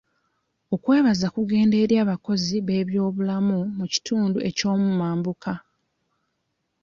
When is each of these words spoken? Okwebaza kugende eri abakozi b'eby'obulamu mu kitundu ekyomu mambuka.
Okwebaza 0.75 1.27
kugende 1.35 1.75
eri 1.83 1.95
abakozi 2.03 2.55
b'eby'obulamu 2.67 3.59
mu 3.77 3.85
kitundu 3.93 4.37
ekyomu 4.49 4.87
mambuka. 4.99 5.53